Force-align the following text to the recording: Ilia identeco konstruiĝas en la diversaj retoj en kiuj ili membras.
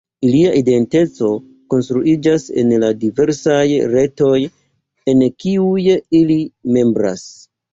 Ilia 0.27 0.51
identeco 0.59 1.27
konstruiĝas 1.73 2.47
en 2.63 2.73
la 2.85 2.89
diversaj 3.03 3.67
retoj 3.93 4.41
en 5.13 5.23
kiuj 5.45 5.97
ili 6.23 6.41
membras. 6.79 7.29